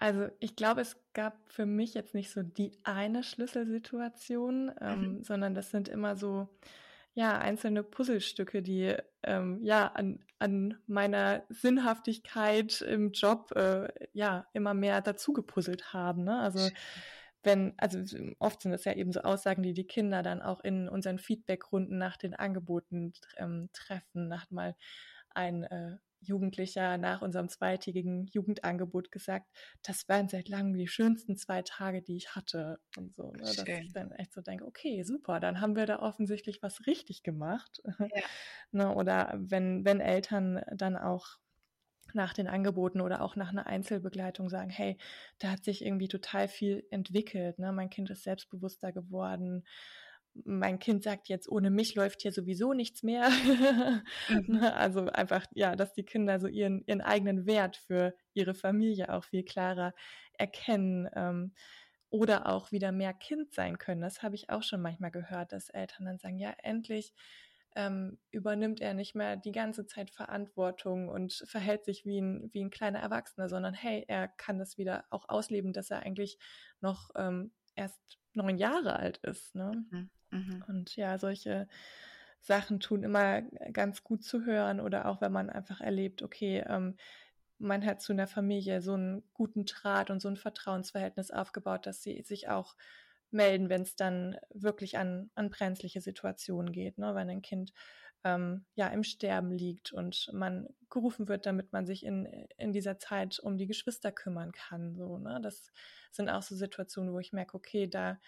[0.00, 5.24] Also ich glaube, es gab für mich jetzt nicht so die eine Schlüsselsituation, ähm, mhm.
[5.24, 6.48] sondern das sind immer so
[7.18, 14.72] ja einzelne Puzzlestücke, die ähm, ja an, an meiner Sinnhaftigkeit im Job äh, ja immer
[14.72, 16.22] mehr dazu gepuzzelt haben.
[16.22, 16.38] Ne?
[16.38, 16.70] Also
[17.42, 17.98] wenn, also
[18.38, 21.98] oft sind es ja eben so Aussagen, die die Kinder dann auch in unseren Feedbackrunden
[21.98, 24.76] nach den Angeboten ähm, treffen, nach mal
[25.30, 29.46] ein äh, Jugendlicher nach unserem zweitägigen Jugendangebot gesagt,
[29.82, 32.80] das waren seit langem die schönsten zwei Tage, die ich hatte.
[32.96, 33.38] Und so, ne?
[33.38, 37.22] dass ich dann echt so denke, okay, super, dann haben wir da offensichtlich was richtig
[37.22, 37.82] gemacht.
[37.98, 38.08] Ja.
[38.72, 38.94] ne?
[38.94, 41.38] Oder wenn, wenn Eltern dann auch
[42.14, 44.96] nach den Angeboten oder auch nach einer Einzelbegleitung sagen, hey,
[45.38, 47.72] da hat sich irgendwie total viel entwickelt, ne?
[47.72, 49.64] mein Kind ist selbstbewusster geworden,
[50.44, 53.30] mein Kind sagt jetzt, ohne mich läuft hier sowieso nichts mehr.
[54.28, 54.58] Mhm.
[54.58, 59.12] Ne, also einfach, ja, dass die Kinder so ihren, ihren eigenen Wert für ihre Familie
[59.12, 59.94] auch viel klarer
[60.34, 61.08] erkennen.
[61.14, 61.52] Ähm,
[62.10, 64.00] oder auch wieder mehr Kind sein können.
[64.00, 67.12] Das habe ich auch schon manchmal gehört, dass Eltern dann sagen, ja, endlich
[67.76, 72.64] ähm, übernimmt er nicht mehr die ganze Zeit Verantwortung und verhält sich wie ein, wie
[72.64, 76.38] ein kleiner Erwachsener, sondern hey, er kann das wieder auch ausleben, dass er eigentlich
[76.80, 78.00] noch ähm, erst
[78.32, 79.54] neun Jahre alt ist.
[79.54, 79.84] Ne?
[79.90, 80.10] Mhm.
[80.30, 80.64] Mhm.
[80.68, 81.68] Und ja, solche
[82.40, 86.96] Sachen tun immer ganz gut zu hören oder auch wenn man einfach erlebt, okay, ähm,
[87.58, 92.02] man hat zu einer Familie so einen guten Draht und so ein Vertrauensverhältnis aufgebaut, dass
[92.02, 92.76] sie sich auch
[93.30, 97.14] melden, wenn es dann wirklich an, an brenzliche Situationen geht, ne?
[97.14, 97.72] wenn ein Kind
[98.24, 102.98] ähm, ja im Sterben liegt und man gerufen wird, damit man sich in, in dieser
[102.98, 104.96] Zeit um die Geschwister kümmern kann.
[104.96, 105.40] So, ne?
[105.42, 105.72] Das
[106.10, 108.18] sind auch so Situationen, wo ich merke, okay, da,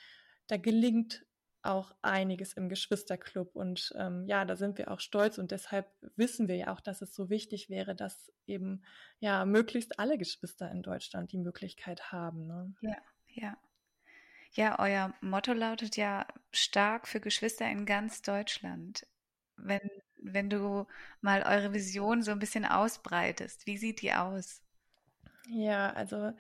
[0.49, 1.25] da gelingt
[1.63, 6.49] auch einiges im Geschwisterclub und ähm, ja, da sind wir auch stolz und deshalb wissen
[6.49, 8.83] wir ja auch, dass es so wichtig wäre, dass eben
[9.19, 12.47] ja möglichst alle Geschwister in Deutschland die Möglichkeit haben.
[12.47, 12.75] Ne?
[12.81, 12.97] Ja,
[13.29, 13.57] ja.
[14.53, 19.07] Ja, euer Motto lautet ja stark für Geschwister in ganz Deutschland.
[19.57, 20.87] Wenn, wenn du
[21.21, 24.63] mal eure Vision so ein bisschen ausbreitest, wie sieht die aus?
[25.47, 26.33] Ja, also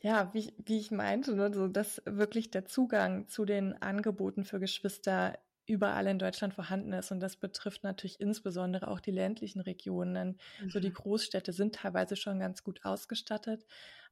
[0.00, 4.60] ja, wie, wie ich meinte, ne, so dass wirklich der Zugang zu den Angeboten für
[4.60, 7.10] Geschwister überall in Deutschland vorhanden ist.
[7.10, 10.38] Und das betrifft natürlich insbesondere auch die ländlichen Regionen.
[10.60, 10.70] Mhm.
[10.70, 10.94] So die mhm.
[10.94, 13.64] Großstädte sind teilweise schon ganz gut ausgestattet.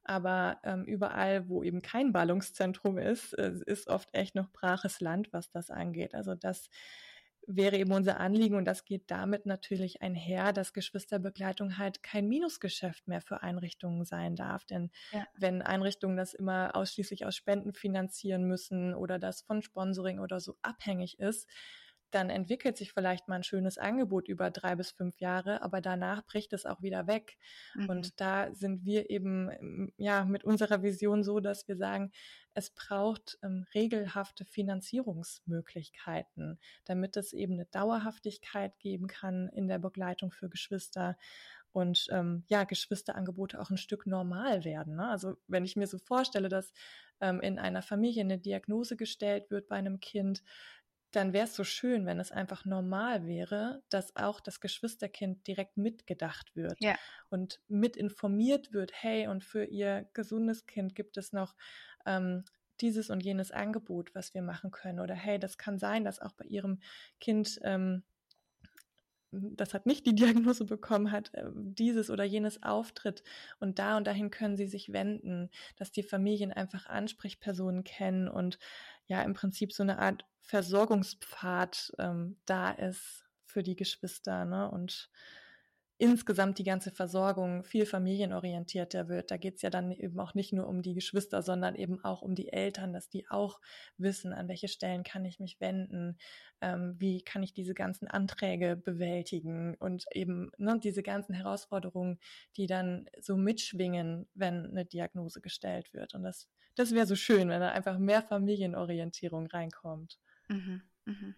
[0.03, 5.31] Aber ähm, überall, wo eben kein Ballungszentrum ist, äh, ist oft echt noch braches Land,
[5.31, 6.13] was das angeht.
[6.15, 6.69] Also das
[7.47, 13.07] wäre eben unser Anliegen und das geht damit natürlich einher, dass Geschwisterbegleitung halt kein Minusgeschäft
[13.07, 14.65] mehr für Einrichtungen sein darf.
[14.65, 15.25] Denn ja.
[15.37, 20.55] wenn Einrichtungen das immer ausschließlich aus Spenden finanzieren müssen oder das von Sponsoring oder so
[20.61, 21.47] abhängig ist,
[22.13, 26.25] dann entwickelt sich vielleicht mal ein schönes Angebot über drei bis fünf Jahre, aber danach
[26.25, 27.37] bricht es auch wieder weg.
[27.75, 27.89] Mhm.
[27.89, 32.11] Und da sind wir eben ähm, ja mit unserer Vision so, dass wir sagen,
[32.53, 40.31] es braucht ähm, regelhafte Finanzierungsmöglichkeiten, damit es eben eine Dauerhaftigkeit geben kann in der Begleitung
[40.31, 41.17] für Geschwister
[41.71, 44.95] und ähm, ja, Geschwisterangebote auch ein Stück normal werden.
[44.95, 45.09] Ne?
[45.09, 46.71] Also wenn ich mir so vorstelle, dass
[47.19, 50.43] ähm, in einer Familie eine Diagnose gestellt wird bei einem Kind,
[51.15, 55.77] dann wäre es so schön, wenn es einfach normal wäre, dass auch das Geschwisterkind direkt
[55.77, 56.95] mitgedacht wird ja.
[57.29, 61.55] und mit informiert wird, hey, und für ihr gesundes Kind gibt es noch
[62.05, 62.43] ähm,
[62.81, 64.99] dieses und jenes Angebot, was wir machen können.
[64.99, 66.79] Oder hey, das kann sein, dass auch bei ihrem
[67.19, 68.03] Kind ähm,
[69.33, 73.23] das hat nicht die Diagnose bekommen hat, äh, dieses oder jenes auftritt
[73.59, 78.59] und da und dahin können sie sich wenden, dass die Familien einfach Ansprechpersonen kennen und
[79.07, 84.69] ja im Prinzip so eine Art Versorgungspfad ähm, da ist für die Geschwister, ne?
[84.69, 85.09] Und
[86.03, 89.31] insgesamt die ganze Versorgung viel familienorientierter wird.
[89.31, 92.21] Da geht es ja dann eben auch nicht nur um die Geschwister, sondern eben auch
[92.21, 93.61] um die Eltern, dass die auch
[93.97, 96.17] wissen, an welche Stellen kann ich mich wenden,
[96.61, 102.19] ähm, wie kann ich diese ganzen Anträge bewältigen und eben ne, diese ganzen Herausforderungen,
[102.57, 106.15] die dann so mitschwingen, wenn eine Diagnose gestellt wird.
[106.15, 110.19] Und das, das wäre so schön, wenn da einfach mehr Familienorientierung reinkommt.
[110.49, 111.35] Mhm, mh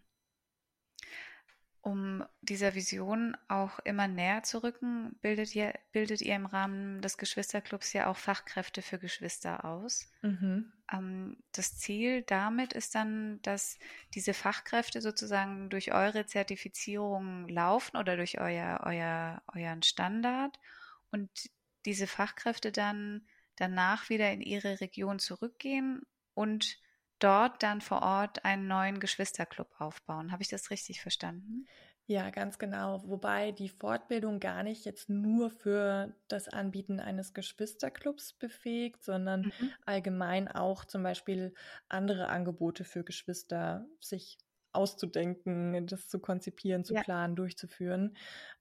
[1.85, 7.19] um dieser Vision auch immer näher zu rücken, bildet ihr, bildet ihr im Rahmen des
[7.19, 10.11] Geschwisterclubs ja auch Fachkräfte für Geschwister aus.
[10.23, 10.73] Mhm.
[10.91, 13.77] Ähm, das Ziel damit ist dann, dass
[14.15, 20.59] diese Fachkräfte sozusagen durch eure Zertifizierung laufen oder durch euer, euer, euren Standard
[21.11, 21.29] und
[21.85, 26.01] diese Fachkräfte dann danach wieder in ihre Region zurückgehen
[26.33, 26.79] und
[27.19, 30.31] dort dann vor Ort einen neuen Geschwisterclub aufbauen.
[30.31, 31.65] Habe ich das richtig verstanden?
[32.07, 33.01] Ja, ganz genau.
[33.07, 39.71] Wobei die Fortbildung gar nicht jetzt nur für das Anbieten eines Geschwisterclubs befähigt, sondern mhm.
[39.85, 41.53] allgemein auch zum Beispiel
[41.89, 44.37] andere Angebote für Geschwister sich
[44.75, 47.01] auszudenken, das zu konzipieren, zu ja.
[47.01, 48.15] planen, durchzuführen.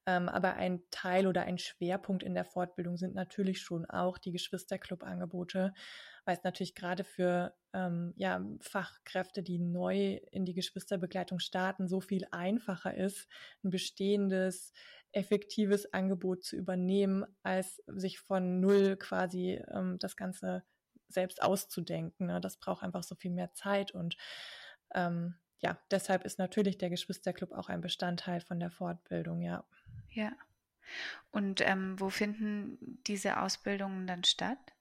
[0.07, 4.31] Ähm, aber ein Teil oder ein Schwerpunkt in der Fortbildung sind natürlich schon auch die
[4.31, 5.73] Geschwisterclub-Angebote,
[6.25, 12.01] weil es natürlich gerade für ähm, ja, Fachkräfte, die neu in die Geschwisterbegleitung starten, so
[12.01, 13.27] viel einfacher ist,
[13.63, 14.73] ein bestehendes,
[15.11, 20.63] effektives Angebot zu übernehmen, als sich von null quasi ähm, das Ganze
[21.07, 22.27] selbst auszudenken.
[22.27, 22.41] Ne?
[22.41, 24.17] Das braucht einfach so viel mehr Zeit und
[24.93, 29.65] ähm, ja, deshalb ist natürlich der Geschwisterclub auch ein Bestandteil von der Fortbildung, ja.
[30.09, 30.31] Ja.
[31.31, 34.74] Und ähm, wo finden diese Ausbildungen dann statt?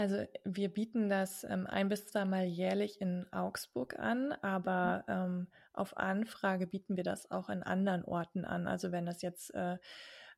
[0.00, 5.94] Also wir bieten das ähm, ein bis zweimal jährlich in Augsburg an, aber ähm, auf
[5.98, 8.66] Anfrage bieten wir das auch in anderen Orten an.
[8.66, 9.76] Also wenn es jetzt äh,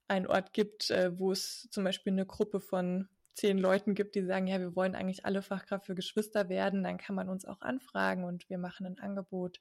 [0.09, 4.25] einen Ort gibt, äh, wo es zum Beispiel eine Gruppe von zehn Leuten gibt, die
[4.25, 7.61] sagen, ja, wir wollen eigentlich alle Fachkraft für Geschwister werden, dann kann man uns auch
[7.61, 9.61] anfragen und wir machen ein Angebot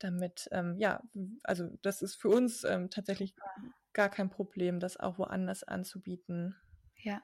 [0.00, 1.04] damit, ähm, ja,
[1.44, 3.36] also das ist für uns ähm, tatsächlich
[3.92, 6.56] gar kein Problem, das auch woanders anzubieten.
[6.96, 7.22] Ja.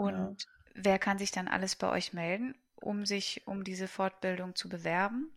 [0.00, 0.36] Und genau.
[0.74, 5.30] wer kann sich dann alles bei euch melden, um sich um diese Fortbildung zu bewerben?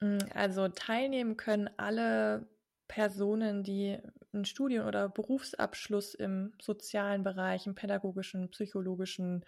[0.00, 2.48] Mm, also teilnehmen können alle
[2.88, 3.98] Personen, die
[4.32, 9.44] einen Studien- oder Berufsabschluss im sozialen Bereich, im pädagogischen, psychologischen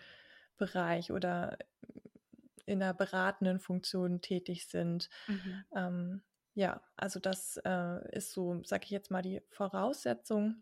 [0.59, 1.57] Bereich oder
[2.67, 5.09] in einer beratenden Funktion tätig sind.
[5.27, 5.65] Mhm.
[5.75, 6.23] Ähm,
[6.55, 10.57] ja, also das äh, ist so, sage ich jetzt mal, die Voraussetzung.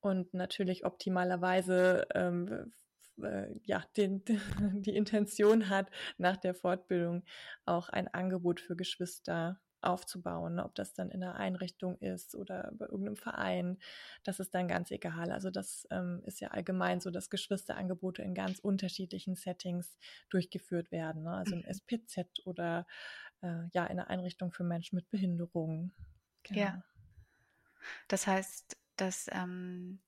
[0.00, 2.72] Und natürlich optimalerweise ähm,
[3.22, 4.24] äh, ja, den,
[4.82, 7.24] die Intention hat, nach der Fortbildung
[7.66, 12.86] auch ein Angebot für Geschwister aufzubauen, ob das dann in einer Einrichtung ist oder bei
[12.86, 13.78] irgendeinem Verein,
[14.24, 15.32] das ist dann ganz egal.
[15.32, 19.96] Also das ähm, ist ja allgemein so, dass Geschwisterangebote in ganz unterschiedlichen Settings
[20.28, 21.22] durchgeführt werden.
[21.22, 21.32] Ne?
[21.32, 21.68] Also im mhm.
[21.68, 22.86] SPZ oder
[23.42, 25.94] äh, ja in einer Einrichtung für Menschen mit Behinderungen.
[26.42, 26.60] Genau.
[26.60, 26.82] Ja.
[28.08, 30.00] Das heißt, dass ähm,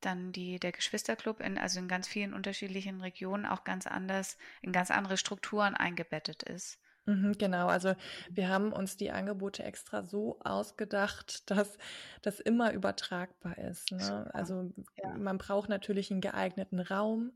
[0.00, 4.72] dann die, der Geschwisterclub in, also in ganz vielen unterschiedlichen Regionen auch ganz anders, in
[4.72, 6.78] ganz andere Strukturen eingebettet ist.
[7.04, 7.94] Mhm, genau, also
[8.30, 11.78] wir haben uns die Angebote extra so ausgedacht, dass
[12.22, 13.90] das immer übertragbar ist.
[13.90, 14.30] Ne?
[14.32, 15.16] Also ja.
[15.16, 17.32] man braucht natürlich einen geeigneten Raum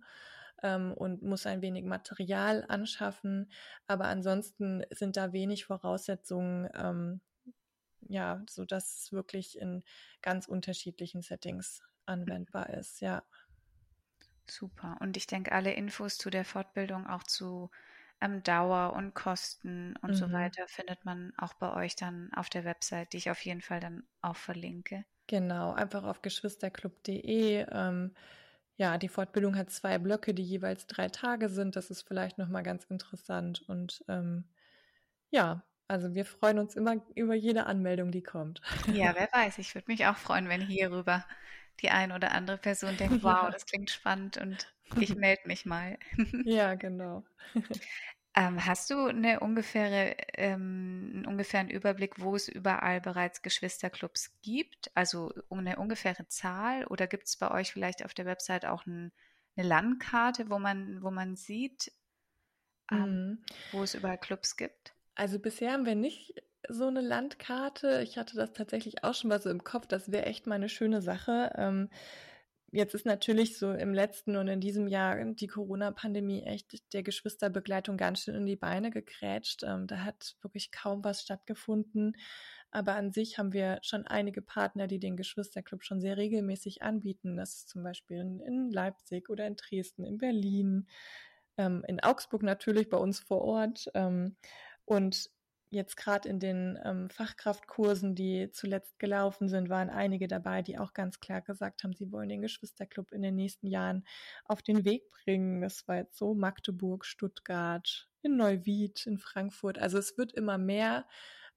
[0.63, 3.51] ähm, und muss ein wenig Material anschaffen,
[3.89, 7.21] aber ansonsten sind da wenig Voraussetzungen, ähm,
[8.09, 9.83] ja, so dass es wirklich in
[10.23, 13.25] ganz unterschiedlichen Settings anwendbar ist, ja.
[14.49, 14.97] Super.
[15.01, 17.71] Und ich denke, alle Infos zu der Fortbildung auch zu
[18.21, 20.15] ähm, Dauer und Kosten und mhm.
[20.15, 23.61] so weiter findet man auch bei euch dann auf der Website, die ich auf jeden
[23.61, 25.05] Fall dann auch verlinke.
[25.27, 27.67] Genau, einfach auf geschwisterclub.de.
[27.71, 28.15] Ähm,
[28.77, 31.77] ja, die Fortbildung hat zwei Blöcke, die jeweils drei Tage sind.
[31.77, 33.63] Das ist vielleicht nochmal ganz interessant.
[33.67, 34.45] Und ähm,
[35.31, 38.61] ja, also wir freuen uns immer über jede Anmeldung, die kommt.
[38.93, 39.59] Ja, wer weiß.
[39.59, 41.25] Ich würde mich auch freuen, wenn hierüber
[41.81, 45.99] die eine oder andere Person denkt, wow, das klingt spannend und ich melde mich mal.
[46.45, 47.25] ja, genau.
[48.35, 54.91] Ähm, hast du eine ungefähre, ähm, einen ungefähren Überblick, wo es überall bereits Geschwisterclubs gibt?
[54.95, 56.85] Also eine ungefähre Zahl?
[56.87, 59.13] Oder gibt es bei euch vielleicht auf der Website auch ein,
[59.57, 61.93] eine Landkarte, wo man, wo man sieht,
[62.91, 63.45] ähm, mhm.
[63.73, 64.96] wo es überall Clubs gibt?
[65.17, 66.35] Also bisher haben wir nicht
[66.69, 68.03] so eine Landkarte.
[68.03, 69.87] Ich hatte das tatsächlich auch schon mal so im Kopf.
[69.87, 71.53] Das wäre echt mal eine schöne Sache.
[71.57, 71.89] Ähm,
[72.71, 77.97] jetzt ist natürlich so im letzten und in diesem Jahr die Corona-Pandemie echt der Geschwisterbegleitung
[77.97, 79.63] ganz schön in die Beine gekrätscht.
[79.65, 82.17] Ähm, da hat wirklich kaum was stattgefunden.
[82.71, 87.39] Aber an sich haben wir schon einige Partner, die den Geschwisterclub schon sehr regelmäßig anbieten.
[87.39, 90.89] Das ist zum Beispiel in, Leipzig oder in Dresden, in Berlin,
[91.57, 93.91] ähm, in Augsburg natürlich bei uns vor Ort.
[94.87, 95.31] Und
[95.69, 100.95] jetzt gerade in den ähm, Fachkraftkursen, die zuletzt gelaufen sind, waren einige dabei, die auch
[100.95, 104.07] ganz klar gesagt haben, sie wollen den Geschwisterclub in den nächsten Jahren
[104.45, 105.61] auf den Weg bringen.
[105.61, 109.79] Das war jetzt so Magdeburg, Stuttgart, in Neuwied, in Frankfurt.
[109.79, 111.07] Also es wird immer mehr.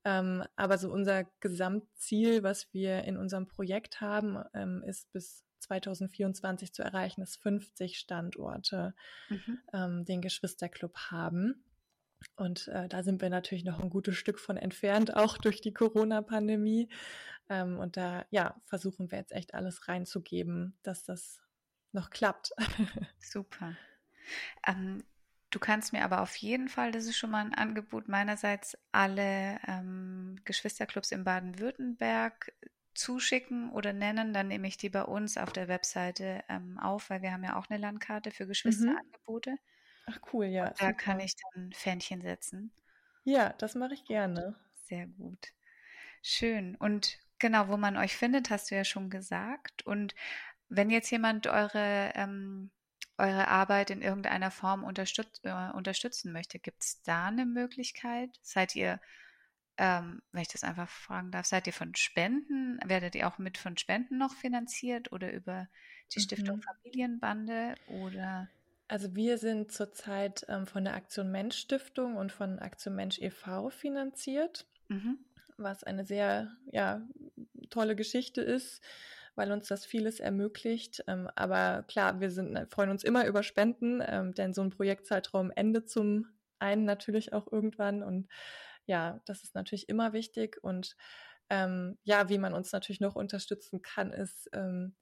[0.06, 6.74] Ähm, aber so unser Gesamtziel, was wir in unserem Projekt haben, ähm, ist bis 2024
[6.74, 8.95] zu erreichen, dass 50 Standorte
[9.30, 9.60] mhm.
[9.74, 11.66] ähm, den Geschwisterclub haben.
[12.36, 15.74] Und äh, da sind wir natürlich noch ein gutes Stück von entfernt, auch durch die
[15.74, 16.89] Corona-Pandemie.
[17.49, 21.41] Ähm, und da ja, versuchen wir jetzt echt alles reinzugeben, dass das
[21.91, 22.51] noch klappt.
[23.20, 23.76] Super.
[24.67, 25.03] Ähm,
[25.51, 29.59] Du kannst mir aber auf jeden Fall, das ist schon mal ein Angebot meinerseits, alle
[29.67, 32.53] ähm, Geschwisterclubs in Baden-Württemberg
[32.93, 37.22] zuschicken oder nennen, dann nehme ich die bei uns auf der Webseite ähm, auf, weil
[37.22, 38.97] wir haben ja auch eine Landkarte für mhm.
[40.10, 40.68] Ach cool, ja.
[40.68, 40.93] Und da super.
[40.93, 42.72] kann ich dann Fähnchen setzen.
[43.24, 44.55] Ja, das mache ich gerne.
[44.86, 45.49] Sehr gut.
[46.22, 46.76] Schön.
[46.76, 49.86] Und genau, wo man euch findet, hast du ja schon gesagt.
[49.86, 50.16] Und
[50.68, 52.72] wenn jetzt jemand eure, ähm,
[53.18, 58.39] eure Arbeit in irgendeiner Form unterstütz äh, unterstützen möchte, gibt es da eine Möglichkeit?
[58.41, 58.99] Seid ihr
[59.80, 63.57] ähm, wenn ich das einfach fragen darf, seid ihr von Spenden, werdet ihr auch mit
[63.57, 65.70] von Spenden noch finanziert oder über
[66.14, 66.62] die Stiftung mhm.
[66.64, 68.49] Familienbande oder?
[68.90, 73.70] Also wir sind zurzeit ähm, von der Aktion Mensch Stiftung und von Aktion Mensch e.V.
[73.70, 75.20] finanziert, mhm.
[75.58, 77.08] was eine sehr ja,
[77.70, 78.82] tolle Geschichte ist,
[79.36, 81.04] weil uns das vieles ermöglicht.
[81.06, 85.52] Ähm, aber klar, wir sind, freuen uns immer über Spenden, ähm, denn so ein Projektzeitraum
[85.56, 86.26] endet zum
[86.58, 88.28] einen natürlich auch irgendwann und
[88.88, 90.58] ja, das ist natürlich immer wichtig.
[90.64, 90.96] Und
[91.52, 94.96] ähm, ja, wie man uns natürlich noch unterstützen kann, ist ähm,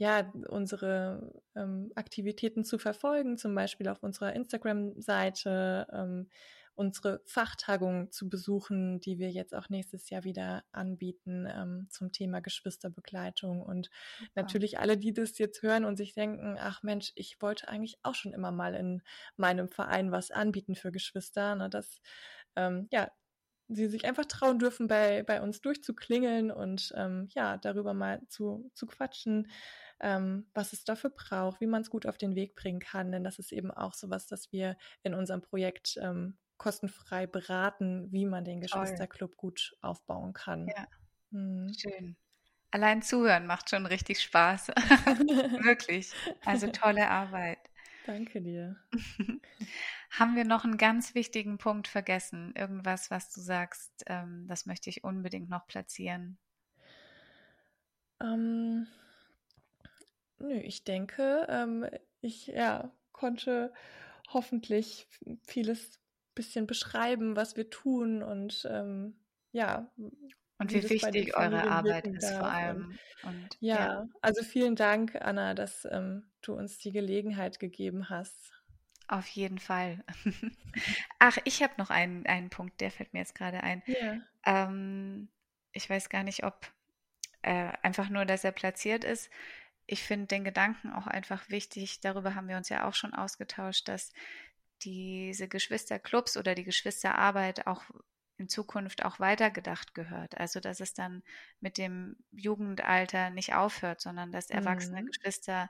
[0.00, 6.30] ja unsere ähm, Aktivitäten zu verfolgen, zum Beispiel auf unserer Instagram-Seite, ähm,
[6.74, 12.40] unsere Fachtagung zu besuchen, die wir jetzt auch nächstes Jahr wieder anbieten ähm, zum Thema
[12.40, 13.60] Geschwisterbegleitung.
[13.60, 14.30] Und Super.
[14.36, 18.14] natürlich alle, die das jetzt hören und sich denken, ach Mensch, ich wollte eigentlich auch
[18.14, 19.02] schon immer mal in
[19.36, 21.56] meinem Verein was anbieten für Geschwister.
[21.56, 22.00] Ne, das
[22.56, 23.10] ähm, ja,
[23.70, 28.70] sie sich einfach trauen dürfen, bei, bei uns durchzuklingeln und ähm, ja, darüber mal zu,
[28.74, 29.50] zu quatschen,
[30.00, 33.12] ähm, was es dafür braucht, wie man es gut auf den Weg bringen kann.
[33.12, 38.26] Denn das ist eben auch sowas, das wir in unserem Projekt ähm, kostenfrei beraten, wie
[38.26, 40.68] man den Geschwisterclub gut aufbauen kann.
[40.68, 40.86] Ja.
[41.32, 41.72] Hm.
[41.76, 42.16] Schön.
[42.70, 44.68] Allein zuhören macht schon richtig Spaß.
[45.64, 46.12] Wirklich.
[46.44, 47.58] Also tolle Arbeit.
[48.06, 48.76] Danke dir.
[50.10, 52.52] Haben wir noch einen ganz wichtigen Punkt vergessen?
[52.56, 56.38] Irgendwas, was du sagst, ähm, das möchte ich unbedingt noch platzieren?
[58.20, 58.86] Ähm,
[60.40, 61.86] nö, ich denke, ähm,
[62.20, 63.72] ich ja, konnte
[64.28, 65.08] hoffentlich
[65.46, 66.00] vieles
[66.34, 69.14] bisschen beschreiben, was wir tun und ähm,
[69.52, 69.90] ja,
[70.58, 72.98] und wie, wie wichtig eure Arbeit ist vor allem.
[73.22, 78.52] Und, ja, ja, also vielen Dank, Anna, dass ähm, du uns die Gelegenheit gegeben hast.
[79.08, 80.04] Auf jeden Fall.
[81.18, 83.82] Ach, ich habe noch einen, einen Punkt, der fällt mir jetzt gerade ein.
[83.86, 84.18] Ja.
[84.46, 85.28] Ähm,
[85.72, 86.70] ich weiß gar nicht, ob
[87.42, 89.30] äh, einfach nur, dass er platziert ist.
[89.92, 92.00] Ich finde den Gedanken auch einfach wichtig.
[92.00, 94.12] Darüber haben wir uns ja auch schon ausgetauscht, dass
[94.82, 97.82] diese Geschwisterclubs oder die Geschwisterarbeit auch
[98.36, 100.38] in Zukunft auch weitergedacht gehört.
[100.38, 101.24] Also dass es dann
[101.58, 105.06] mit dem Jugendalter nicht aufhört, sondern dass erwachsene mhm.
[105.06, 105.68] Geschwister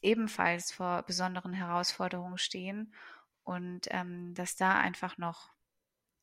[0.00, 2.94] ebenfalls vor besonderen Herausforderungen stehen
[3.44, 5.50] und ähm, dass da einfach noch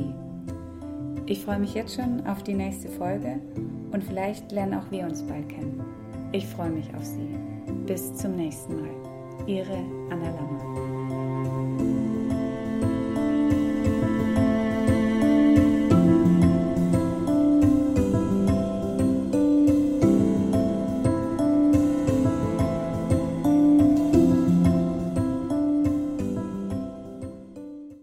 [1.24, 3.40] Ich freue mich jetzt schon auf die nächste Folge
[3.92, 5.82] und vielleicht lernen auch wir uns bald kennen.
[6.33, 7.37] Ich freue mich auf Sie.
[7.87, 8.91] Bis zum nächsten Mal.
[9.47, 9.78] Ihre
[10.11, 10.69] Anna Lammer.